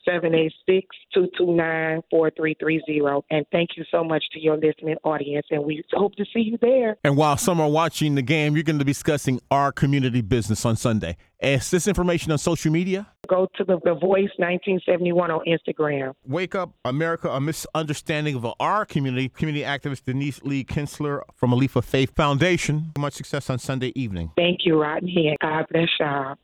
[1.14, 3.22] 786-229-4330.
[3.30, 6.58] And thank you so much to your listening audience, and we hope to see you
[6.60, 6.96] there.
[7.04, 10.64] And while some are watching the game, you're going to be discussing our community business
[10.64, 11.16] on Sunday.
[11.40, 13.06] Is this information on social media?
[13.26, 16.12] Go to the, the Voice 1971 on Instagram.
[16.26, 19.28] Wake Up America, a misunderstanding of our community.
[19.28, 22.92] Community activist Denise Lee Kinsler from a Leap of Faith Foundation.
[22.98, 24.32] Much success on Sunday evening.
[24.36, 26.36] Thank you, Rodney, and God bless y'all.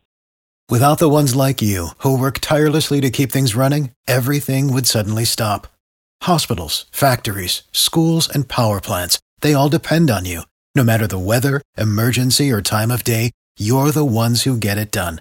[0.68, 5.24] Without the ones like you, who work tirelessly to keep things running, everything would suddenly
[5.24, 5.66] stop.
[6.22, 10.42] Hospitals, factories, schools, and power plants, they all depend on you.
[10.76, 14.92] No matter the weather, emergency, or time of day, you're the ones who get it
[14.92, 15.20] done.